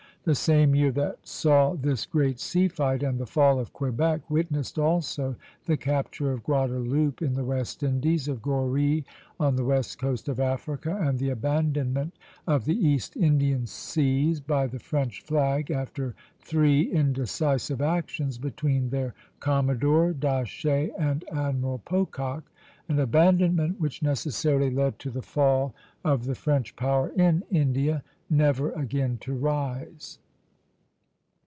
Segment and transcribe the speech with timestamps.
[0.23, 4.77] The same year that saw this great sea fight and the fall of Quebec witnessed
[4.77, 5.35] also
[5.65, 9.03] the capture of Guadeloupe in the West Indies, of Goree
[9.39, 12.13] on the west coast of Africa, and the abandonment
[12.45, 19.15] of the East Indian seas by the French flag after three indecisive actions between their
[19.39, 22.43] commodore, D'Aché, and Admiral Pocock,
[22.87, 25.73] an abandonment which necessarily led to the fall
[26.05, 30.17] of the French power in India, never again to rise.